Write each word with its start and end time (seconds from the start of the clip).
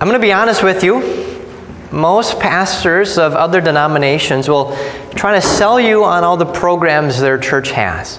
I'm 0.00 0.08
going 0.08 0.18
to 0.18 0.26
be 0.26 0.32
honest 0.32 0.62
with 0.62 0.82
you. 0.82 1.44
Most 1.92 2.40
pastors 2.40 3.18
of 3.18 3.34
other 3.34 3.60
denominations 3.60 4.48
will 4.48 4.74
try 5.14 5.34
to 5.34 5.42
sell 5.42 5.78
you 5.78 6.04
on 6.04 6.24
all 6.24 6.38
the 6.38 6.50
programs 6.50 7.20
their 7.20 7.36
church 7.36 7.70
has. 7.72 8.18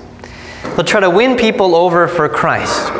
They'll 0.62 0.84
try 0.86 1.00
to 1.00 1.10
win 1.10 1.36
people 1.36 1.74
over 1.74 2.08
for 2.08 2.30
Christ. 2.30 2.94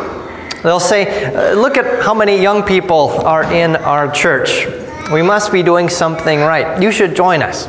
They'll 0.64 0.80
say, 0.80 1.26
uh, 1.26 1.54
Look 1.54 1.78
at 1.78 2.02
how 2.04 2.16
many 2.16 2.42
young 2.42 2.64
people 2.64 3.12
are 3.24 3.44
in 3.54 3.76
our 3.76 4.12
church. 4.12 4.66
We 5.12 5.22
must 5.22 5.52
be 5.52 5.62
doing 5.62 5.88
something 5.88 6.40
right. 6.40 6.82
You 6.82 6.92
should 6.92 7.16
join 7.16 7.44
us. 7.44 7.68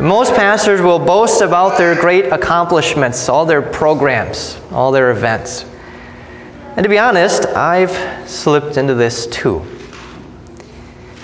Most 0.00 0.34
pastors 0.34 0.80
will 0.80 0.98
boast 0.98 1.40
about 1.40 1.78
their 1.78 1.94
great 1.94 2.32
accomplishments, 2.32 3.28
all 3.28 3.46
their 3.46 3.62
programs, 3.62 4.58
all 4.72 4.90
their 4.90 5.12
events. 5.12 5.64
And 6.76 6.82
to 6.82 6.88
be 6.88 6.98
honest, 6.98 7.46
I've 7.46 8.28
slipped 8.28 8.76
into 8.76 8.94
this 8.94 9.28
too. 9.28 9.64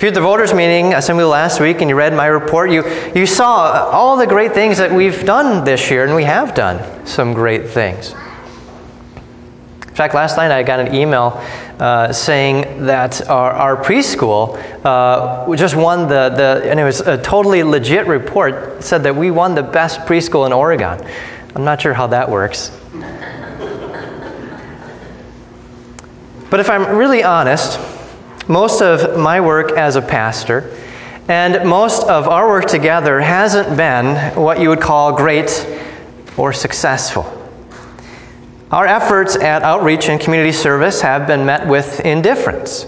If 0.00 0.04
you're 0.04 0.12
at 0.12 0.14
the 0.14 0.22
voters' 0.22 0.54
meeting 0.54 0.94
assembly 0.94 1.24
last 1.24 1.60
week 1.60 1.82
and 1.82 1.90
you 1.90 1.94
read 1.94 2.14
my 2.14 2.24
report, 2.24 2.70
you, 2.70 2.90
you 3.14 3.26
saw 3.26 3.86
all 3.92 4.16
the 4.16 4.26
great 4.26 4.54
things 4.54 4.78
that 4.78 4.90
we've 4.90 5.26
done 5.26 5.62
this 5.62 5.90
year, 5.90 6.06
and 6.06 6.14
we 6.14 6.24
have 6.24 6.54
done 6.54 7.06
some 7.06 7.34
great 7.34 7.68
things. 7.68 8.14
In 9.88 9.94
fact, 9.94 10.14
last 10.14 10.38
night 10.38 10.50
I 10.50 10.62
got 10.62 10.80
an 10.80 10.94
email 10.94 11.38
uh, 11.78 12.14
saying 12.14 12.86
that 12.86 13.28
our, 13.28 13.52
our 13.52 13.76
preschool 13.76 14.56
uh, 14.86 15.54
just 15.54 15.76
won 15.76 16.08
the, 16.08 16.30
the, 16.30 16.62
and 16.64 16.80
it 16.80 16.84
was 16.84 17.00
a 17.00 17.20
totally 17.22 17.62
legit 17.62 18.06
report, 18.06 18.82
said 18.82 19.02
that 19.02 19.14
we 19.14 19.30
won 19.30 19.54
the 19.54 19.62
best 19.62 20.00
preschool 20.06 20.46
in 20.46 20.52
Oregon. 20.54 20.98
I'm 21.54 21.64
not 21.64 21.82
sure 21.82 21.92
how 21.92 22.06
that 22.06 22.26
works. 22.26 22.70
but 26.48 26.58
if 26.58 26.70
I'm 26.70 26.96
really 26.96 27.22
honest, 27.22 27.78
most 28.50 28.82
of 28.82 29.16
my 29.16 29.40
work 29.40 29.72
as 29.78 29.94
a 29.94 30.02
pastor 30.02 30.76
and 31.28 31.64
most 31.68 32.02
of 32.08 32.26
our 32.26 32.48
work 32.48 32.66
together 32.66 33.20
hasn't 33.20 33.76
been 33.76 34.16
what 34.34 34.58
you 34.58 34.68
would 34.68 34.80
call 34.80 35.16
great 35.16 35.64
or 36.36 36.52
successful. 36.52 37.24
Our 38.72 38.86
efforts 38.86 39.36
at 39.36 39.62
outreach 39.62 40.08
and 40.08 40.20
community 40.20 40.50
service 40.50 41.00
have 41.00 41.28
been 41.28 41.46
met 41.46 41.64
with 41.68 42.00
indifference. 42.00 42.86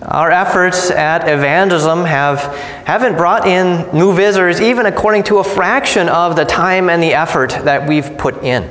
Our 0.00 0.30
efforts 0.30 0.90
at 0.90 1.28
evangelism 1.28 2.06
have, 2.06 2.40
haven't 2.86 3.16
brought 3.16 3.46
in 3.46 3.94
new 3.94 4.14
visitors, 4.14 4.58
even 4.58 4.86
according 4.86 5.24
to 5.24 5.38
a 5.38 5.44
fraction 5.44 6.08
of 6.08 6.34
the 6.34 6.46
time 6.46 6.88
and 6.88 7.02
the 7.02 7.12
effort 7.12 7.50
that 7.50 7.86
we've 7.86 8.16
put 8.16 8.42
in. 8.42 8.62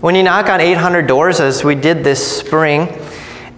When 0.00 0.14
you 0.14 0.22
knock 0.22 0.48
on 0.48 0.62
800 0.62 1.06
doors, 1.06 1.40
as 1.40 1.62
we 1.62 1.74
did 1.74 2.04
this 2.04 2.38
spring, 2.38 2.88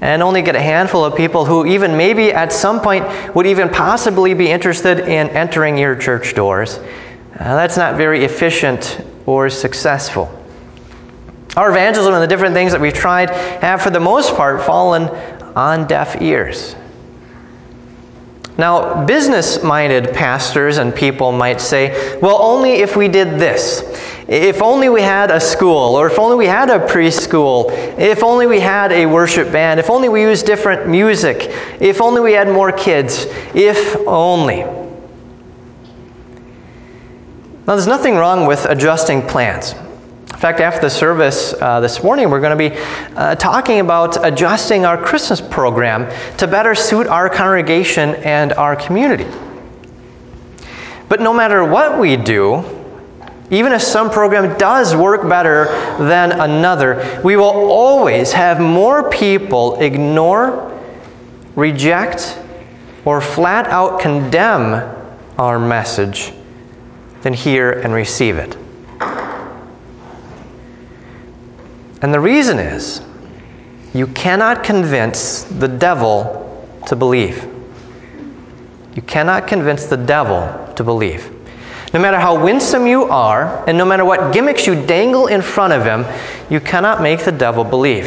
and 0.07 0.23
only 0.23 0.41
get 0.41 0.55
a 0.55 0.61
handful 0.61 1.05
of 1.05 1.17
people 1.17 1.45
who, 1.45 1.67
even 1.67 1.97
maybe 1.97 2.33
at 2.33 2.53
some 2.53 2.81
point, 2.81 3.05
would 3.35 3.45
even 3.45 3.69
possibly 3.69 4.35
be 4.35 4.49
interested 4.49 5.01
in 5.01 5.29
entering 5.31 5.77
your 5.77 5.97
church 5.97 6.33
doors, 6.33 6.79
uh, 6.79 7.57
that's 7.57 7.77
not 7.77 7.97
very 7.97 8.25
efficient 8.25 9.05
or 9.27 9.51
successful. 9.51 10.31
Our 11.57 11.71
evangelism 11.71 12.15
and 12.15 12.23
the 12.23 12.29
different 12.29 12.55
things 12.55 12.71
that 12.71 12.81
we've 12.81 12.95
tried 12.95 13.31
have, 13.31 13.83
for 13.83 13.91
the 13.91 13.99
most 13.99 14.37
part, 14.37 14.63
fallen 14.65 15.09
on 15.57 15.89
deaf 15.89 16.23
ears. 16.23 16.77
Now, 18.59 19.05
business 19.05 19.63
minded 19.63 20.15
pastors 20.15 20.79
and 20.79 20.95
people 20.95 21.31
might 21.31 21.61
say, 21.61 22.19
well, 22.21 22.41
only 22.41 22.75
if 22.75 22.97
we 22.97 23.07
did 23.07 23.39
this. 23.39 23.83
If 24.29 24.63
only 24.63 24.89
we 24.89 25.03
had 25.03 25.31
a 25.31 25.39
school, 25.39 25.95
or 25.95 26.07
if 26.07 26.19
only 26.19 26.37
we 26.37 26.47
had 26.47 26.71
a 26.71 26.79
preschool, 26.79 27.71
if 27.99 28.25
only 28.25 28.47
we 28.47 28.59
had 28.59 28.93
a 28.93 29.07
worship 29.07 29.53
band, 29.53 29.79
if 29.79 29.91
only 29.91 30.09
we 30.09 30.23
used 30.23 30.47
different 30.47 30.89
music, 30.89 31.51
if 31.81 32.01
only 32.01 32.21
we 32.21 32.33
had 32.33 32.49
more 32.49 32.73
kids, 32.73 33.27
if 33.55 33.97
only. 34.09 34.65
Now, 37.67 37.75
there's 37.75 37.87
nothing 37.87 38.17
wrong 38.17 38.47
with 38.47 38.65
adjusting 38.65 39.23
plans. 39.23 39.75
In 40.31 40.37
fact, 40.39 40.61
after 40.61 40.81
the 40.81 40.91
service 40.91 41.55
uh, 41.61 41.81
this 41.81 42.03
morning, 42.03 42.29
we're 42.29 42.41
going 42.41 42.57
to 42.59 42.71
be 42.71 42.77
uh, 43.17 43.37
talking 43.37 43.79
about 43.81 44.23
adjusting 44.25 44.85
our 44.85 45.03
Christmas 45.03 45.41
program 45.41 46.11
to 46.37 46.47
better 46.47 46.75
suit 46.75 47.07
our 47.07 47.31
congregation 47.31 48.17
and 48.17 48.53
our 48.55 48.75
community. 48.75 49.27
But 51.09 51.21
no 51.21 51.33
matter 51.33 51.65
what 51.65 51.99
we 51.99 52.17
do, 52.17 52.65
even 53.51 53.73
if 53.73 53.81
some 53.81 54.11
program 54.11 54.59
does 54.59 54.97
work 54.97 55.29
better 55.29 55.67
than 55.99 56.33
another, 56.33 57.21
we 57.23 57.37
will 57.37 57.45
always 57.71 58.33
have 58.33 58.61
more 58.61 59.09
people 59.09 59.81
ignore, 59.81 60.77
reject, 61.55 62.41
or 63.05 63.21
flat 63.21 63.69
out 63.69 64.01
condemn 64.01 64.93
our 65.39 65.61
message 65.61 66.33
than 67.23 67.33
hear 67.33 67.71
and 67.71 67.93
receive 67.95 68.37
it. 68.37 68.57
And 72.07 72.15
the 72.15 72.21
reason 72.21 72.61
is 72.61 73.03
you 73.93 74.07
cannot 74.07 74.63
convince 74.63 75.43
the 75.43 75.67
devil 75.67 76.65
to 76.87 76.95
believe. 76.95 77.45
You 78.95 79.03
cannot 79.03 79.49
convince 79.49 79.87
the 79.87 79.97
devil 79.97 80.73
to 80.77 80.85
believe. 80.85 81.29
No 81.93 81.99
matter 81.99 82.21
how 82.21 82.41
winsome 82.41 82.87
you 82.87 83.07
are, 83.07 83.69
and 83.69 83.77
no 83.77 83.85
matter 83.85 84.05
what 84.05 84.33
gimmicks 84.33 84.69
you 84.69 84.87
dangle 84.87 85.27
in 85.27 85.43
front 85.43 85.73
of 85.73 85.83
him, 85.83 86.07
you 86.49 86.61
cannot 86.61 87.03
make 87.03 87.25
the 87.25 87.33
devil 87.33 87.65
believe. 87.65 88.07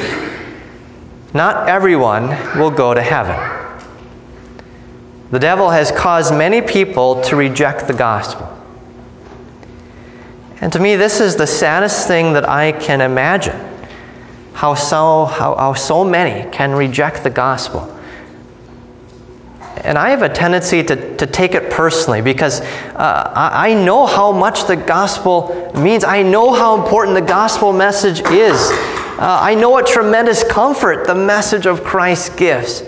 Not 1.33 1.67
everyone 1.67 2.29
will 2.57 2.71
go 2.71 2.93
to 2.93 3.01
heaven. 3.01 3.35
The 5.31 5.39
devil 5.39 5.69
has 5.69 5.91
caused 5.91 6.33
many 6.33 6.61
people 6.61 7.21
to 7.23 7.35
reject 7.35 7.85
the 7.85 7.93
gospel. 7.93 8.47
And 10.61 10.71
to 10.71 10.79
me, 10.79 10.95
this 10.95 11.19
is 11.19 11.35
the 11.35 11.47
saddest 11.47 12.07
thing 12.07 12.31
that 12.31 12.47
I 12.47 12.71
can 12.71 13.01
imagine 13.01 13.68
how 14.59 14.73
so, 14.73 15.23
how, 15.23 15.55
how 15.55 15.73
so 15.73 16.03
many 16.03 16.45
can 16.51 16.73
reject 16.73 17.23
the 17.23 17.29
gospel. 17.29 17.79
And 19.85 19.97
I 19.97 20.09
have 20.09 20.21
a 20.21 20.27
tendency 20.27 20.83
to, 20.83 21.15
to 21.15 21.25
take 21.25 21.55
it 21.55 21.71
personally 21.71 22.21
because 22.21 22.59
uh, 22.59 23.31
I, 23.33 23.69
I 23.69 23.73
know 23.73 24.05
how 24.05 24.33
much 24.33 24.67
the 24.67 24.75
gospel 24.75 25.71
means. 25.75 26.03
I 26.03 26.23
know 26.23 26.53
how 26.53 26.77
important 26.77 27.15
the 27.15 27.25
gospel 27.25 27.71
message 27.71 28.19
is. 28.19 28.57
Uh, 28.59 29.39
I 29.41 29.55
know 29.55 29.69
what 29.69 29.87
tremendous 29.87 30.43
comfort 30.43 31.07
the 31.07 31.15
message 31.15 31.65
of 31.65 31.81
Christ 31.85 32.35
gives. 32.35 32.83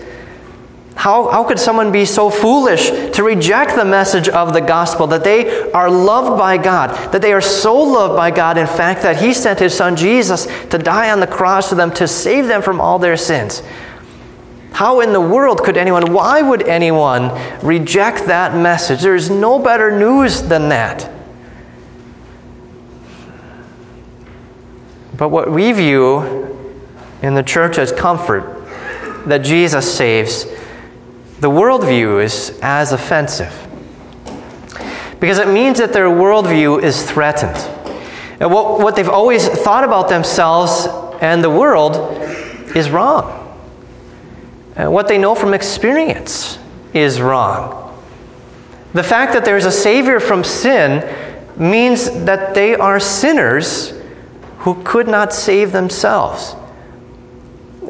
How, 1.01 1.29
how 1.29 1.43
could 1.43 1.57
someone 1.57 1.91
be 1.91 2.05
so 2.05 2.29
foolish 2.29 2.91
to 3.15 3.23
reject 3.23 3.75
the 3.75 3.83
message 3.83 4.29
of 4.29 4.53
the 4.53 4.61
gospel 4.61 5.07
that 5.07 5.23
they 5.23 5.71
are 5.71 5.89
loved 5.89 6.37
by 6.37 6.57
God, 6.57 6.91
that 7.11 7.23
they 7.23 7.33
are 7.33 7.41
so 7.41 7.75
loved 7.75 8.15
by 8.15 8.29
God, 8.29 8.55
in 8.55 8.67
fact, 8.67 9.01
that 9.01 9.19
He 9.19 9.33
sent 9.33 9.57
His 9.57 9.75
Son 9.75 9.95
Jesus 9.95 10.45
to 10.69 10.77
die 10.77 11.09
on 11.09 11.19
the 11.19 11.25
cross 11.25 11.69
for 11.69 11.73
them 11.73 11.89
to 11.95 12.07
save 12.07 12.45
them 12.45 12.61
from 12.61 12.79
all 12.79 12.99
their 12.99 13.17
sins? 13.17 13.63
How 14.73 14.99
in 14.99 15.11
the 15.11 15.19
world 15.19 15.63
could 15.63 15.75
anyone, 15.75 16.13
why 16.13 16.43
would 16.43 16.67
anyone 16.67 17.31
reject 17.63 18.27
that 18.27 18.55
message? 18.55 19.01
There 19.01 19.15
is 19.15 19.31
no 19.31 19.57
better 19.57 19.97
news 19.97 20.43
than 20.43 20.69
that. 20.69 21.11
But 25.17 25.29
what 25.29 25.51
we 25.51 25.71
view 25.71 26.55
in 27.23 27.33
the 27.33 27.41
church 27.41 27.79
as 27.79 27.91
comfort, 27.91 28.67
that 29.25 29.39
Jesus 29.39 29.91
saves, 29.91 30.45
the 31.41 31.49
worldview 31.49 32.23
is 32.23 32.57
as 32.61 32.91
offensive. 32.93 33.51
Because 35.19 35.39
it 35.39 35.47
means 35.47 35.79
that 35.79 35.91
their 35.91 36.05
worldview 36.05 36.81
is 36.83 37.03
threatened. 37.09 37.57
And 38.39 38.51
what, 38.51 38.79
what 38.79 38.95
they've 38.95 39.09
always 39.09 39.47
thought 39.47 39.83
about 39.83 40.07
themselves 40.07 40.87
and 41.19 41.43
the 41.43 41.49
world 41.49 41.95
is 42.75 42.91
wrong. 42.91 43.37
And 44.75 44.93
what 44.93 45.07
they 45.07 45.17
know 45.17 45.33
from 45.33 45.55
experience 45.55 46.59
is 46.93 47.19
wrong. 47.19 47.99
The 48.93 49.03
fact 49.03 49.33
that 49.33 49.43
there's 49.43 49.65
a 49.65 49.71
Savior 49.71 50.19
from 50.19 50.43
sin 50.43 51.03
means 51.57 52.11
that 52.25 52.53
they 52.53 52.75
are 52.75 52.99
sinners 52.99 53.93
who 54.59 54.81
could 54.83 55.07
not 55.07 55.33
save 55.33 55.71
themselves. 55.71 56.55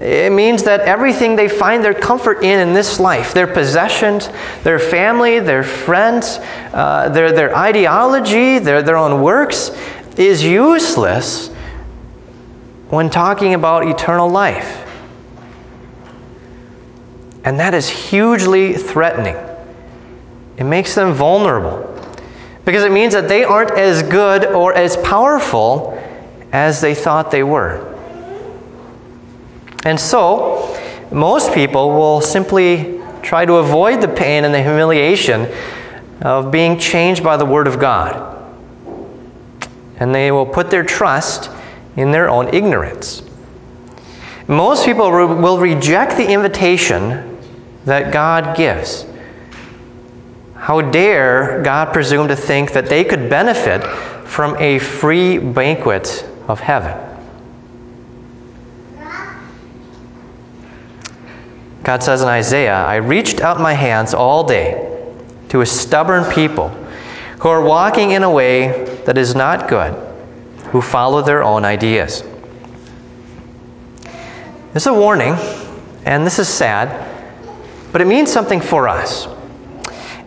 It 0.02 0.32
means 0.32 0.64
that 0.64 0.80
everything 0.82 1.36
they 1.36 1.48
find 1.48 1.84
their 1.84 1.94
comfort 1.94 2.44
in 2.44 2.68
in 2.68 2.74
this 2.74 3.00
life, 3.00 3.36
their 3.36 3.46
possessions, 3.46 4.30
their 4.64 4.80
family, 4.80 5.40
their 5.40 5.62
friends, 5.62 6.40
uh, 6.74 7.10
their, 7.10 7.32
their 7.32 7.56
ideology, 7.56 8.58
their, 8.58 8.82
their 8.82 8.98
own 8.98 9.22
works, 9.22 9.70
is 10.18 10.44
useless 10.44 11.50
when 12.90 13.12
talking 13.12 13.54
about 13.54 13.88
eternal 13.88 14.28
life. 14.28 14.88
And 17.44 17.60
that 17.60 17.76
is 17.76 17.88
hugely 17.88 18.74
threatening. 18.74 19.36
It 20.58 20.64
makes 20.64 20.96
them 20.96 21.14
vulnerable 21.14 21.88
because 22.66 22.84
it 22.84 22.92
means 22.92 23.14
that 23.14 23.28
they 23.28 23.44
aren't 23.44 23.72
as 23.72 24.02
good 24.02 24.46
or 24.46 24.74
as 24.74 24.98
powerful 24.98 25.96
as 26.52 26.82
they 26.82 26.96
thought 26.96 27.30
they 27.30 27.44
were. 27.44 27.91
And 29.86 30.00
so, 30.00 30.78
most 31.12 31.54
people 31.54 31.90
will 31.90 32.22
simply 32.22 33.02
try 33.22 33.46
to 33.46 33.56
avoid 33.56 34.02
the 34.02 34.08
pain 34.08 34.46
and 34.46 34.54
the 34.54 34.62
humiliation 34.62 35.48
of 36.22 36.52
being 36.52 36.80
changed 36.80 37.24
by 37.24 37.38
the 37.38 37.46
Word 37.46 37.68
of 37.68 37.80
God. 37.80 38.28
And 39.98 40.14
they 40.14 40.32
will 40.32 40.46
put 40.46 40.70
their 40.70 40.84
trust 40.84 41.50
in 41.96 42.12
their 42.12 42.30
own 42.30 42.54
ignorance. 42.54 43.24
Most 44.48 44.86
people 44.86 45.12
re- 45.12 45.26
will 45.26 45.58
reject 45.60 46.18
the 46.18 46.28
invitation 46.28 47.38
that 47.86 48.12
God 48.14 48.56
gives. 48.56 49.06
How 50.56 50.82
dare 50.82 51.62
God 51.64 51.92
presume 51.92 52.28
to 52.28 52.36
think 52.36 52.72
that 52.74 52.86
they 52.86 53.04
could 53.04 53.30
benefit 53.30 53.84
from 54.28 54.56
a 54.58 54.80
free 54.80 55.38
banquet 55.38 56.26
of 56.48 56.60
heaven? 56.60 57.11
God 61.92 62.02
says 62.02 62.22
in 62.22 62.30
Isaiah, 62.30 62.86
I 62.86 62.96
reached 62.96 63.42
out 63.42 63.60
my 63.60 63.74
hands 63.74 64.14
all 64.14 64.46
day 64.46 65.06
to 65.50 65.60
a 65.60 65.66
stubborn 65.66 66.24
people 66.32 66.70
who 67.40 67.50
are 67.50 67.62
walking 67.62 68.12
in 68.12 68.24
a 68.24 68.32
way 68.32 68.86
that 69.06 69.18
is 69.18 69.36
not 69.36 69.68
good, 69.68 69.94
who 70.68 70.82
follow 70.82 71.22
their 71.22 71.44
own 71.44 71.66
ideas. 71.66 72.24
It's 74.74 74.86
a 74.86 74.94
warning, 74.94 75.36
and 76.06 76.26
this 76.26 76.40
is 76.40 76.48
sad, 76.48 76.88
but 77.92 78.00
it 78.00 78.08
means 78.08 78.32
something 78.32 78.62
for 78.62 78.88
us. 78.88 79.28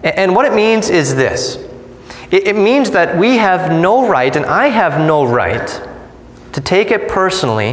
And 0.02 0.37
what 0.37 0.44
it 0.44 0.52
means 0.52 0.90
is 0.90 1.14
this 1.14 1.56
it 2.31 2.56
means 2.56 2.90
that 2.90 3.16
we 3.16 3.38
have 3.38 3.72
no 3.72 4.06
right, 4.06 4.37
and 4.37 4.44
I 4.44 4.66
have 4.66 5.00
no 5.00 5.25
right, 5.25 5.81
to 6.52 6.61
take 6.61 6.90
it 6.90 7.08
personally 7.08 7.72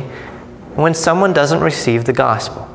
when 0.76 0.94
someone 0.94 1.34
doesn't 1.34 1.60
receive 1.60 2.06
the 2.06 2.14
gospel. 2.14 2.71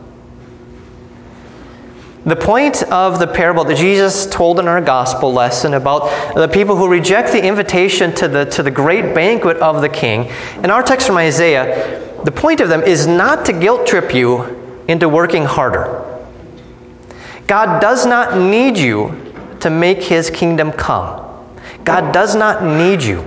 The 2.26 2.34
point 2.34 2.82
of 2.90 3.20
the 3.20 3.26
parable 3.28 3.62
that 3.62 3.76
Jesus 3.76 4.26
told 4.26 4.58
in 4.58 4.66
our 4.66 4.80
gospel 4.80 5.32
lesson 5.32 5.74
about 5.74 6.34
the 6.34 6.48
people 6.48 6.74
who 6.74 6.88
reject 6.88 7.30
the 7.30 7.40
invitation 7.40 8.12
to 8.16 8.26
the, 8.26 8.44
to 8.46 8.64
the 8.64 8.70
great 8.70 9.14
banquet 9.14 9.58
of 9.58 9.80
the 9.80 9.88
king, 9.88 10.28
in 10.64 10.70
our 10.70 10.82
text 10.82 11.06
from 11.06 11.18
Isaiah, 11.18 12.02
the 12.24 12.32
point 12.32 12.60
of 12.60 12.68
them 12.68 12.82
is 12.82 13.06
not 13.06 13.46
to 13.46 13.52
guilt 13.52 13.86
trip 13.86 14.12
you 14.12 14.82
into 14.88 15.08
working 15.08 15.44
harder. 15.44 16.02
God 17.46 17.80
does 17.80 18.06
not 18.06 18.36
need 18.36 18.76
you 18.76 19.56
to 19.60 19.70
make 19.70 20.02
his 20.02 20.28
kingdom 20.28 20.72
come. 20.72 21.22
God 21.84 22.12
does 22.12 22.34
not 22.34 22.64
need 22.64 23.04
you. 23.04 23.22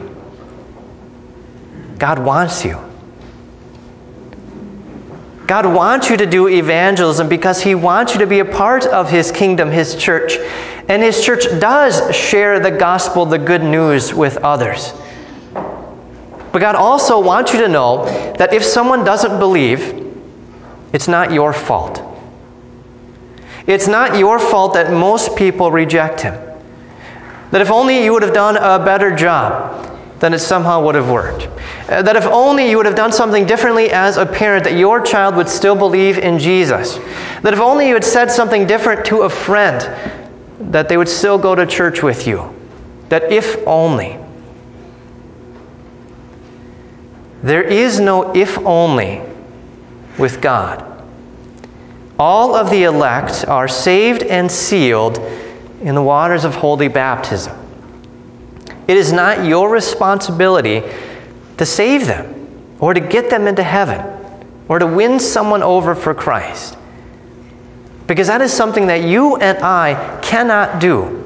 God 1.98 2.19
wants 2.19 2.66
you. 2.66 2.88
God 5.50 5.66
wants 5.66 6.12
you 6.12 6.18
to 6.18 6.28
do 6.28 6.48
evangelism 6.48 7.28
because 7.28 7.60
He 7.60 7.74
wants 7.74 8.13
you 8.13 8.19
to 8.19 8.28
be 8.28 8.38
a 8.38 8.46
part 8.46 8.86
of 8.86 9.10
His 9.10 9.31
kingdom, 9.31 9.72
His 9.72 9.96
church. 9.96 10.38
And 10.88 11.01
His 11.01 11.25
church 11.25 11.46
does 11.60 12.16
share 12.16 12.60
the 12.60 12.69
gospel, 12.69 13.25
the 13.25 13.40
good 13.40 13.63
news 13.63 14.13
with 14.13 14.38
others. 14.38 14.94
But 15.51 16.60
God 16.60 16.75
also 16.75 17.19
wants 17.19 17.51
you 17.51 17.62
to 17.62 17.68
know 17.68 18.06
that 18.34 18.54
if 18.54 18.63
someone 18.63 19.04
doesn't 19.04 19.40
believe, 19.40 20.13
it's 20.94 21.07
not 21.07 21.31
your 21.34 21.51
fault. 21.51 22.00
It's 23.66 23.88
not 23.88 24.19
your 24.19 24.38
fault 24.38 24.75
that 24.75 24.94
most 24.94 25.36
people 25.36 25.72
reject 25.72 26.22
Him. 26.22 26.36
That 27.50 27.62
if 27.62 27.72
only 27.72 28.04
you 28.04 28.13
would 28.13 28.22
have 28.22 28.36
done 28.36 28.56
a 28.56 28.86
better 28.86 29.16
job, 29.16 29.88
then 30.19 30.33
it 30.33 30.39
somehow 30.39 30.83
would 30.83 30.95
have 30.95 31.10
worked. 31.10 31.48
Uh, 31.89 32.01
that 32.01 32.16
if 32.16 32.25
only 32.25 32.69
you 32.69 32.77
would 32.77 32.86
have 32.86 32.95
done 32.95 33.12
something 33.12 33.45
differently 33.45 33.89
as 33.89 34.18
a 34.18 34.25
parent, 34.25 34.63
that 34.66 34.74
your 34.74 35.01
child 35.01 35.36
would 35.36 35.48
still 35.48 35.75
believe 35.75 36.18
in 36.18 36.38
Jesus. 36.38 36.98
That 37.42 37.54
if 37.54 37.60
only 37.60 37.88
you 37.88 37.94
had 37.94 38.04
said 38.04 38.30
something 38.30 38.68
different 38.68 39.06
to 39.06 39.21
a 39.21 39.30
friend, 39.30 39.81
that 40.71 40.89
they 40.89 40.98
would 40.98 41.10
still 41.10 41.38
go 41.38 41.56
to 41.56 41.66
church 41.66 42.04
with 42.04 42.27
you. 42.27 42.54
That 43.10 43.31
if 43.31 43.66
only. 43.66 44.18
There 47.42 47.63
is 47.63 48.00
no 48.00 48.36
if 48.36 48.57
only 48.60 49.22
with 50.18 50.42
God. 50.42 50.86
All 52.19 52.54
of 52.54 52.69
the 52.69 52.83
elect 52.83 53.45
are 53.48 53.69
saved 53.69 54.24
and 54.24 54.51
sealed 54.51 55.19
in 55.81 55.95
the 55.95 56.04
waters 56.04 56.44
of 56.44 56.54
holy 56.54 56.89
baptism. 56.89 57.59
It 58.89 58.97
is 58.97 59.13
not 59.13 59.45
your 59.45 59.69
responsibility 59.69 60.81
to 61.57 61.65
save 61.65 62.07
them 62.07 62.75
or 62.80 62.95
to 62.95 63.00
get 63.00 63.30
them 63.30 63.45
into 63.45 63.62
heaven 63.62 64.03
or 64.68 64.80
to 64.80 64.88
win 64.88 65.19
someone 65.19 65.62
over 65.62 65.94
for 65.94 66.15
Christ. 66.15 66.75
Because 68.07 68.25
that 68.25 68.41
is 68.41 68.51
something 68.51 68.88
that 68.88 69.03
you 69.03 69.36
and 69.36 69.59
I 69.59 70.19
cannot 70.24 70.81
do. 70.81 71.24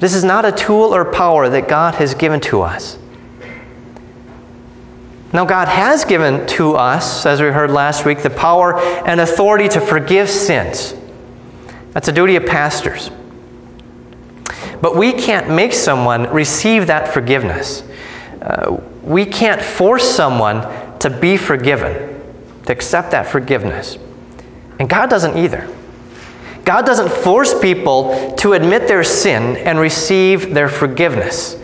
This 0.00 0.14
is 0.14 0.24
not 0.24 0.44
a 0.44 0.50
tool 0.50 0.92
or 0.92 1.04
power 1.04 1.48
that 1.48 1.68
God 1.68 1.94
has 1.94 2.12
given 2.12 2.40
to 2.40 2.62
us. 2.62 2.98
Now, 5.32 5.44
God 5.44 5.68
has 5.68 6.04
given 6.04 6.44
to 6.48 6.74
us, 6.74 7.24
as 7.24 7.40
we 7.40 7.46
heard 7.46 7.70
last 7.70 8.04
week, 8.04 8.20
the 8.20 8.30
power 8.30 8.80
and 9.06 9.20
authority 9.20 9.68
to 9.68 9.80
forgive 9.80 10.28
sins. 10.28 10.96
That's 11.92 12.08
a 12.08 12.12
duty 12.12 12.34
of 12.34 12.46
pastors. 12.46 13.12
But 14.84 14.96
we 14.96 15.14
can't 15.14 15.48
make 15.48 15.72
someone 15.72 16.30
receive 16.30 16.88
that 16.88 17.14
forgiveness. 17.14 17.84
Uh, 18.42 18.78
we 19.02 19.24
can't 19.24 19.62
force 19.62 20.04
someone 20.04 20.60
to 20.98 21.08
be 21.08 21.38
forgiven, 21.38 22.20
to 22.66 22.72
accept 22.72 23.10
that 23.12 23.26
forgiveness. 23.26 23.96
And 24.78 24.86
God 24.86 25.08
doesn't 25.08 25.38
either. 25.38 25.66
God 26.66 26.84
doesn't 26.84 27.10
force 27.10 27.58
people 27.58 28.34
to 28.34 28.52
admit 28.52 28.86
their 28.86 29.02
sin 29.02 29.56
and 29.56 29.78
receive 29.78 30.52
their 30.52 30.68
forgiveness. 30.68 31.58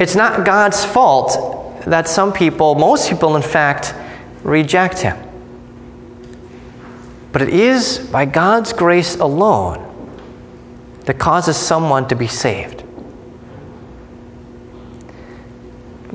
It's 0.00 0.16
not 0.16 0.44
God's 0.44 0.84
fault 0.84 1.80
that 1.82 2.08
some 2.08 2.32
people, 2.32 2.74
most 2.74 3.08
people 3.08 3.36
in 3.36 3.42
fact, 3.42 3.94
reject 4.42 4.98
Him. 4.98 5.16
But 7.30 7.42
it 7.42 7.50
is 7.50 8.00
by 8.10 8.24
God's 8.24 8.72
grace 8.72 9.14
alone 9.14 9.87
that 11.08 11.18
causes 11.18 11.56
someone 11.56 12.06
to 12.06 12.14
be 12.14 12.26
saved. 12.26 12.84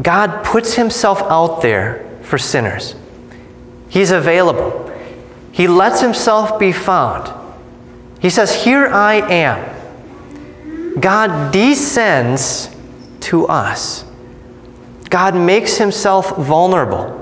God 0.03 0.45
puts 0.45 0.75
himself 0.75 1.19
out 1.23 1.63
there 1.63 2.07
for 2.21 2.37
sinners. 2.37 2.93
He's 3.89 4.11
available. 4.11 4.95
He 5.51 5.67
lets 5.67 5.99
himself 5.99 6.59
be 6.59 6.71
found. 6.71 7.33
He 8.19 8.29
says, 8.29 8.53
Here 8.53 8.85
I 8.85 9.15
am. 9.31 10.99
God 10.99 11.51
descends 11.51 12.69
to 13.21 13.47
us. 13.47 14.05
God 15.09 15.35
makes 15.35 15.75
himself 15.75 16.37
vulnerable. 16.37 17.19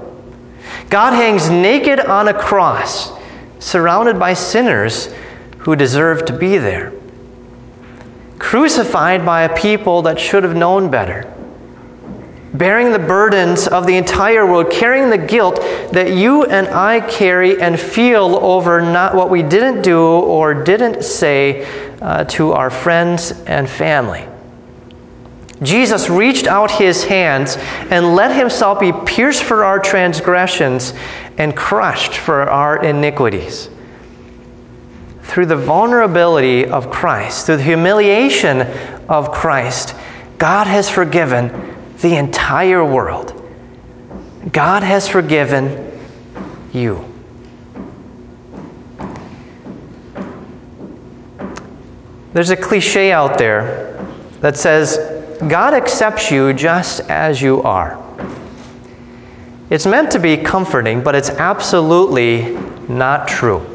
God 0.89 1.13
hangs 1.13 1.49
naked 1.49 2.01
on 2.01 2.27
a 2.27 2.33
cross, 2.33 3.13
surrounded 3.59 4.19
by 4.19 4.33
sinners 4.33 5.07
who 5.59 5.77
deserve 5.77 6.25
to 6.25 6.37
be 6.37 6.57
there 6.57 6.91
crucified 8.41 9.23
by 9.23 9.43
a 9.43 9.55
people 9.55 10.01
that 10.01 10.19
should 10.19 10.43
have 10.43 10.55
known 10.55 10.89
better, 10.89 11.31
bearing 12.55 12.91
the 12.91 12.99
burdens 12.99 13.67
of 13.67 13.85
the 13.85 13.95
entire 13.95 14.45
world, 14.45 14.71
carrying 14.71 15.11
the 15.11 15.17
guilt 15.17 15.57
that 15.91 16.13
you 16.13 16.43
and 16.45 16.67
I 16.67 17.01
carry 17.01 17.61
and 17.61 17.79
feel 17.79 18.37
over 18.41 18.81
not 18.81 19.13
what 19.13 19.29
we 19.29 19.43
didn't 19.43 19.83
do 19.83 20.01
or 20.01 20.55
didn't 20.55 21.03
say 21.03 21.65
uh, 22.01 22.23
to 22.25 22.51
our 22.53 22.71
friends 22.71 23.31
and 23.45 23.69
family. 23.69 24.27
Jesus 25.61 26.09
reached 26.09 26.47
out 26.47 26.71
his 26.71 27.03
hands 27.03 27.57
and 27.91 28.15
let 28.15 28.35
himself 28.35 28.79
be 28.79 28.91
pierced 29.05 29.43
for 29.43 29.63
our 29.63 29.77
transgressions 29.77 30.95
and 31.37 31.55
crushed 31.55 32.15
for 32.15 32.49
our 32.49 32.83
iniquities 32.83 33.69
through 35.23 35.45
the 35.45 35.55
vulnerability 35.55 36.65
of 36.65 36.89
Christ, 36.89 37.45
through 37.45 37.57
the 37.57 37.63
humiliation 37.63 38.61
of 39.07 39.31
Christ, 39.31 39.95
God 40.37 40.67
has 40.67 40.89
forgiven 40.89 41.75
the 41.99 42.17
entire 42.17 42.83
world. 42.83 43.37
God 44.51 44.83
has 44.83 45.07
forgiven 45.07 45.99
you. 46.73 47.05
There's 52.33 52.49
a 52.49 52.57
cliche 52.57 53.11
out 53.11 53.37
there 53.37 54.03
that 54.39 54.57
says, 54.57 54.97
God 55.47 55.73
accepts 55.73 56.31
you 56.31 56.53
just 56.53 57.01
as 57.01 57.41
you 57.41 57.61
are. 57.63 57.97
It's 59.69 59.85
meant 59.85 60.11
to 60.11 60.19
be 60.19 60.37
comforting, 60.37 61.03
but 61.03 61.13
it's 61.13 61.29
absolutely 61.29 62.57
not 62.89 63.27
true 63.27 63.70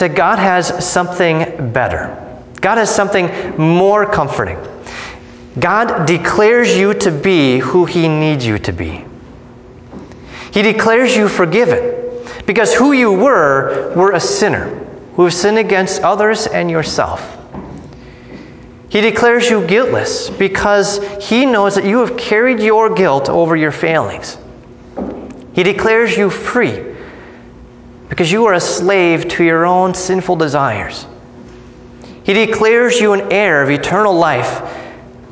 that 0.00 0.14
God 0.14 0.38
has 0.38 0.84
something 0.84 1.72
better. 1.72 2.22
God 2.60 2.78
has 2.78 2.94
something 2.94 3.56
more 3.56 4.06
comforting. 4.06 4.58
God 5.58 6.06
declares 6.06 6.76
you 6.76 6.94
to 6.94 7.10
be 7.10 7.58
who 7.58 7.84
He 7.84 8.08
needs 8.08 8.46
you 8.46 8.58
to 8.58 8.72
be. 8.72 9.04
He 10.52 10.62
declares 10.62 11.16
you 11.16 11.28
forgiven. 11.28 11.96
Because 12.46 12.72
who 12.72 12.92
you 12.92 13.12
were, 13.12 13.92
were 13.94 14.12
a 14.12 14.20
sinner 14.20 14.68
who 15.14 15.28
sinned 15.30 15.58
against 15.58 16.02
others 16.02 16.46
and 16.46 16.70
yourself. 16.70 17.36
He 18.88 19.00
declares 19.00 19.50
you 19.50 19.66
guiltless 19.66 20.30
because 20.30 21.00
he 21.20 21.44
knows 21.44 21.74
that 21.74 21.84
you 21.84 21.98
have 21.98 22.16
carried 22.16 22.60
your 22.60 22.94
guilt 22.94 23.28
over 23.28 23.56
your 23.56 23.72
failings. 23.72 24.38
He 25.54 25.62
declares 25.62 26.16
you 26.16 26.30
free 26.30 26.95
because 28.08 28.30
you 28.30 28.46
are 28.46 28.54
a 28.54 28.60
slave 28.60 29.28
to 29.28 29.44
your 29.44 29.66
own 29.66 29.94
sinful 29.94 30.36
desires. 30.36 31.06
He 32.24 32.32
declares 32.32 33.00
you 33.00 33.12
an 33.12 33.32
heir 33.32 33.62
of 33.62 33.70
eternal 33.70 34.14
life 34.14 34.62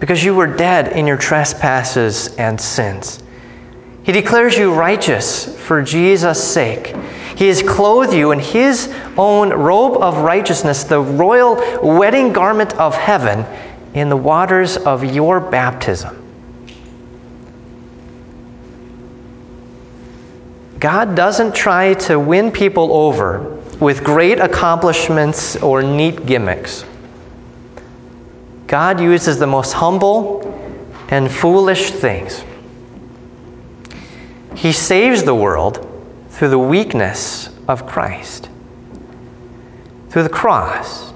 because 0.00 0.23
you 0.23 0.35
were 0.35 0.47
dead 0.47 0.97
in 0.97 1.07
your 1.07 1.16
trespasses 1.16 2.35
and 2.37 2.61
sins. 2.61 3.23
He 4.04 4.12
declares 4.12 4.57
you 4.57 4.73
righteous 4.73 5.59
for 5.66 5.83
Jesus' 5.83 6.43
sake. 6.43 6.95
He 7.37 7.49
has 7.49 7.62
clothed 7.62 8.12
you 8.12 8.33
in 8.33 8.38
His 8.38 8.95
own 9.16 9.50
robe 9.50 9.97
of 9.97 10.19
righteousness, 10.19 10.85
the 10.85 11.00
royal 11.00 11.57
wedding 11.83 12.33
garment 12.33 12.75
of 12.75 12.95
heaven, 12.95 13.45
in 13.95 14.09
the 14.09 14.16
waters 14.16 14.76
of 14.76 15.04
your 15.04 15.40
baptism. 15.40 16.24
God 20.85 21.14
doesn't 21.17 21.55
try 21.55 21.95
to 21.95 22.21
win 22.21 22.53
people 22.53 22.93
over 22.93 23.59
with 23.81 24.05
great 24.05 24.38
accomplishments 24.38 25.57
or 25.57 25.83
neat 25.83 26.26
gimmicks. 26.26 26.85
God 28.67 29.00
uses 29.00 29.38
the 29.38 29.47
most 29.47 29.73
humble 29.73 30.43
and 31.09 31.31
foolish 31.31 31.93
things. 31.93 32.45
He 34.55 34.73
saves 34.73 35.23
the 35.23 35.35
world 35.35 35.88
through 36.29 36.50
the 36.50 36.59
weakness 36.59 37.49
of 37.67 37.87
Christ, 37.87 38.50
through 40.11 40.25
the 40.25 40.29
cross. 40.29 41.14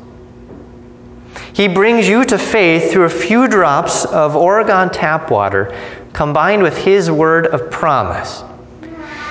He 1.52 1.68
brings 1.68 2.08
you 2.08 2.24
to 2.24 2.38
faith 2.38 2.90
through 2.90 3.04
a 3.04 3.10
few 3.10 3.46
drops 3.46 4.06
of 4.06 4.34
Oregon 4.34 4.88
tap 4.88 5.30
water 5.30 5.78
combined 6.14 6.62
with 6.62 6.78
His 6.78 7.10
word 7.10 7.48
of 7.48 7.70
promise. 7.70 8.44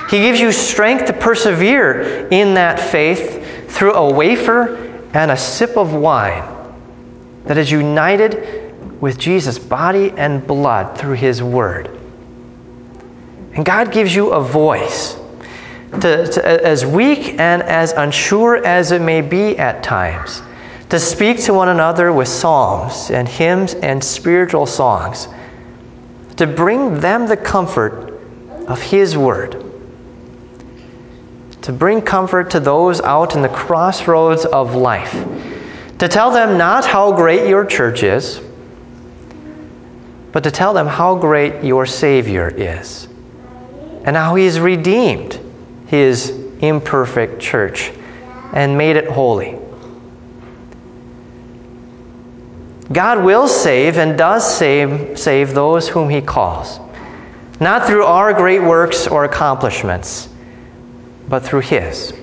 He 0.09 0.19
gives 0.19 0.39
you 0.39 0.53
strength 0.53 1.05
to 1.07 1.13
persevere 1.13 2.27
in 2.29 2.53
that 2.53 2.79
faith 2.79 3.69
through 3.69 3.93
a 3.93 4.13
wafer 4.13 4.75
and 5.13 5.31
a 5.31 5.37
sip 5.37 5.75
of 5.75 5.93
wine 5.93 6.43
that 7.43 7.57
is 7.57 7.69
united 7.69 9.01
with 9.01 9.17
Jesus' 9.17 9.59
body 9.59 10.11
and 10.11 10.45
blood 10.47 10.97
through 10.97 11.15
his 11.15 11.43
word. 11.43 11.89
And 13.53 13.65
God 13.65 13.91
gives 13.91 14.15
you 14.15 14.31
a 14.31 14.41
voice, 14.41 15.17
to, 16.01 16.27
to, 16.27 16.65
as 16.65 16.85
weak 16.85 17.39
and 17.39 17.61
as 17.63 17.91
unsure 17.93 18.65
as 18.65 18.91
it 18.91 19.01
may 19.01 19.21
be 19.21 19.57
at 19.57 19.83
times, 19.83 20.41
to 20.89 20.99
speak 20.99 21.39
to 21.43 21.53
one 21.53 21.69
another 21.69 22.13
with 22.13 22.29
psalms 22.29 23.11
and 23.11 23.27
hymns 23.27 23.73
and 23.75 24.01
spiritual 24.01 24.65
songs, 24.65 25.27
to 26.37 26.47
bring 26.47 26.99
them 26.99 27.27
the 27.27 27.37
comfort 27.37 28.13
of 28.67 28.81
His 28.81 29.17
Word 29.17 29.66
to 31.67 31.73
bring 31.73 32.01
comfort 32.01 32.49
to 32.49 32.61
those 32.61 33.01
out 33.01 33.35
in 33.35 33.41
the 33.41 33.49
crossroads 33.49 34.45
of 34.45 34.73
life, 34.73 35.11
to 35.97 36.07
tell 36.07 36.31
them 36.31 36.57
not 36.57 36.85
how 36.85 37.11
great 37.11 37.49
your 37.49 37.65
church 37.65 38.03
is, 38.03 38.39
but 40.31 40.45
to 40.45 40.49
tell 40.49 40.73
them 40.73 40.87
how 40.87 41.13
great 41.13 41.65
your 41.65 41.85
Savior 41.85 42.47
is 42.47 43.09
and 44.05 44.15
how 44.15 44.33
He 44.35 44.45
has 44.45 44.61
redeemed 44.61 45.41
His 45.87 46.29
imperfect 46.61 47.41
church 47.41 47.91
and 48.53 48.77
made 48.77 48.95
it 48.95 49.09
holy. 49.09 49.59
God 52.93 53.25
will 53.25 53.49
save 53.49 53.97
and 53.97 54.17
does 54.17 54.57
save, 54.57 55.19
save 55.19 55.53
those 55.53 55.89
whom 55.89 56.07
He 56.07 56.21
calls, 56.21 56.79
not 57.59 57.85
through 57.85 58.05
our 58.05 58.31
great 58.31 58.61
works 58.61 59.05
or 59.05 59.25
accomplishments 59.25 60.29
but 61.27 61.43
through 61.43 61.61
His. 61.61 62.13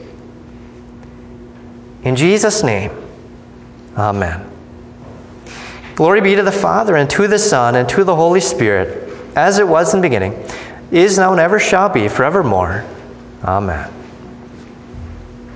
In 2.02 2.16
Jesus' 2.16 2.62
name, 2.62 2.90
Amen. 3.96 4.50
Glory 5.94 6.20
be 6.20 6.34
to 6.34 6.42
the 6.42 6.52
Father, 6.52 6.96
and 6.96 7.08
to 7.10 7.28
the 7.28 7.38
Son, 7.38 7.76
and 7.76 7.88
to 7.88 8.02
the 8.02 8.14
Holy 8.14 8.40
Spirit, 8.40 9.08
as 9.36 9.58
it 9.58 9.66
was 9.66 9.94
in 9.94 10.00
the 10.00 10.08
beginning, 10.08 10.32
is 10.90 11.18
now, 11.18 11.30
and 11.30 11.40
ever 11.40 11.60
shall 11.60 11.88
be, 11.88 12.08
forevermore. 12.08 12.84
Amen. 13.44 13.90